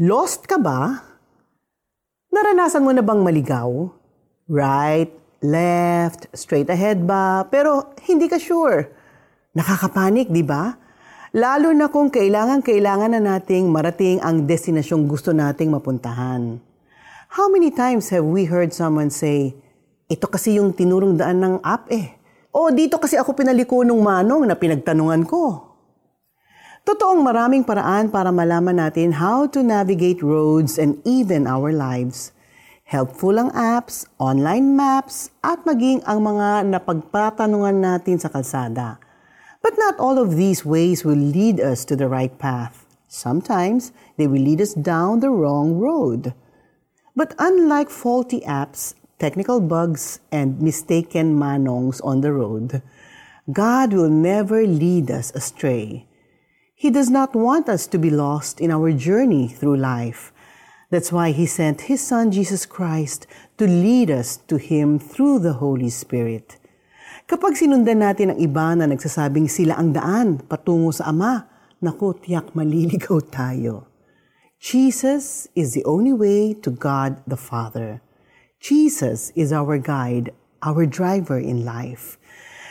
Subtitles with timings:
[0.00, 0.96] Lost ka ba?
[2.32, 3.68] Naranasan mo na bang maligaw?
[4.48, 5.12] Right,
[5.44, 7.44] left, straight ahead ba?
[7.52, 8.88] Pero hindi ka sure.
[9.52, 10.72] Nakakapanik, di ba?
[11.36, 16.56] Lalo na kung kailangan-kailangan na nating marating ang destinasyong gusto nating mapuntahan.
[17.36, 19.52] How many times have we heard someone say,
[20.08, 22.16] ito kasi yung tinurong daan ng app eh.
[22.56, 25.69] O dito kasi ako pinaliko nung manong na pinagtanungan ko.
[26.90, 32.34] Totoong maraming paraan para malaman natin how to navigate roads and even our lives.
[32.82, 38.98] Helpful ang apps, online maps, at maging ang mga napagpatanungan natin sa kalsada.
[39.62, 42.82] But not all of these ways will lead us to the right path.
[43.06, 46.34] Sometimes they will lead us down the wrong road.
[47.14, 52.82] But unlike faulty apps, technical bugs, and mistaken manongs on the road,
[53.46, 56.09] God will never lead us astray.
[56.80, 60.32] He does not want us to be lost in our journey through life.
[60.88, 63.28] That's why He sent His Son Jesus Christ
[63.60, 66.56] to lead us to Him through the Holy Spirit.
[67.28, 71.44] Kapag sinundan natin ang iba na nagsasabing sila ang daan patungo sa Ama,
[71.84, 73.84] naku, tiyak maliligaw tayo.
[74.56, 78.00] Jesus is the only way to God the Father.
[78.56, 80.32] Jesus is our guide,
[80.64, 82.16] our driver in life.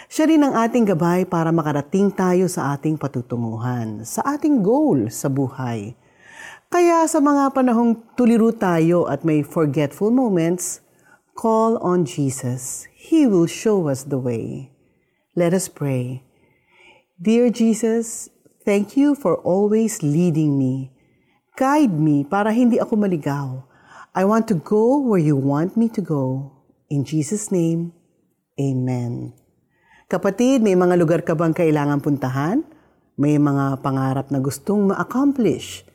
[0.09, 5.29] Siya rin ang ating gabay para makarating tayo sa ating patutunguhan, sa ating goal sa
[5.29, 5.93] buhay.
[6.65, 10.81] Kaya sa mga panahong tuliro tayo at may forgetful moments,
[11.37, 12.89] call on Jesus.
[12.97, 14.73] He will show us the way.
[15.37, 16.25] Let us pray.
[17.21, 18.33] Dear Jesus,
[18.65, 20.89] thank you for always leading me.
[21.53, 23.61] Guide me para hindi ako maligaw.
[24.17, 26.49] I want to go where you want me to go.
[26.89, 27.93] In Jesus' name,
[28.57, 29.37] Amen.
[30.09, 32.65] Kapatid, may mga lugar ka bang kailangan puntahan?
[33.13, 35.85] May mga pangarap na gustong ma-accomplish?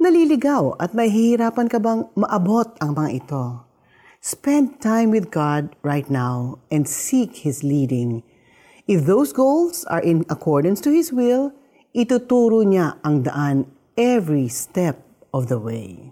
[0.00, 3.60] Naliligaw at mahihirapan ka bang maabot ang mga ito?
[4.24, 8.24] Spend time with God right now and seek His leading.
[8.88, 11.52] If those goals are in accordance to His will,
[11.92, 13.68] ituturo niya ang daan
[14.00, 14.96] every step
[15.28, 16.08] of the way.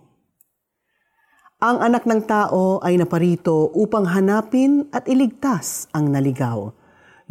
[1.64, 6.76] Ang anak ng tao ay naparito upang hanapin at iligtas ang naligaw.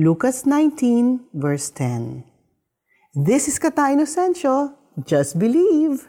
[0.02, 2.24] Lucas 19, verse 10.
[3.14, 4.72] This is Kata Inocencio.
[5.06, 6.08] Just believe.